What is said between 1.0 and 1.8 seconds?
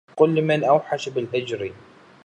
بالهجر